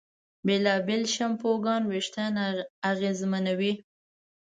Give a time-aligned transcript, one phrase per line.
[0.45, 2.35] بېلابېل شیمپوګان وېښتيان
[2.89, 3.73] اغېزمنوي.